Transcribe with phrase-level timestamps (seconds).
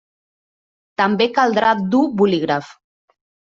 [1.03, 2.77] També caldrà dur bolígraf.